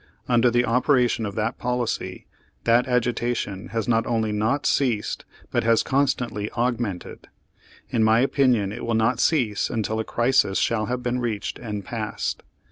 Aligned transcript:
Under 0.27 0.49
the 0.49 0.65
opera 0.65 1.07
tion 1.07 1.27
of 1.27 1.35
that 1.35 1.59
policy, 1.59 2.25
that 2.63 2.87
agitation 2.87 3.67
has 3.67 3.87
not 3.87 4.07
only 4.07 4.31
not 4.31 4.65
ceased, 4.65 5.25
but 5.51 5.63
has 5.63 5.83
constantly 5.83 6.49
augmented. 6.53 7.27
In 7.91 8.03
my 8.03 8.21
opinion 8.21 8.71
it 8.71 8.83
will 8.83 8.95
not 8.95 9.19
cease 9.19 9.69
until 9.69 9.99
a 9.99 10.03
crisis 10.03 10.57
shall 10.57 10.87
have 10.87 11.03
been 11.03 11.19
reached 11.19 11.59
and 11.59 11.85
passed. 11.85 12.41